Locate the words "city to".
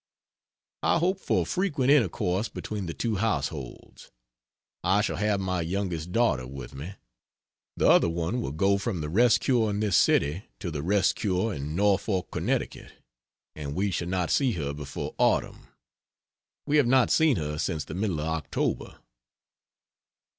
9.95-10.71